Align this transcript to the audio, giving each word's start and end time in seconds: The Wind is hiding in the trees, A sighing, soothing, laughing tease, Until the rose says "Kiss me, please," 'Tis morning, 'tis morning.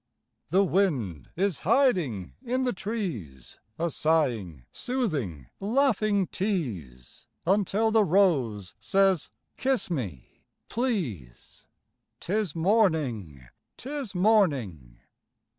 The 0.47 0.63
Wind 0.63 1.29
is 1.35 1.59
hiding 1.59 2.33
in 2.43 2.63
the 2.63 2.73
trees, 2.73 3.59
A 3.77 3.91
sighing, 3.91 4.65
soothing, 4.71 5.45
laughing 5.59 6.25
tease, 6.25 7.27
Until 7.45 7.91
the 7.91 8.03
rose 8.03 8.73
says 8.79 9.29
"Kiss 9.57 9.91
me, 9.91 10.41
please," 10.69 11.67
'Tis 12.19 12.55
morning, 12.55 13.47
'tis 13.77 14.15
morning. 14.15 14.97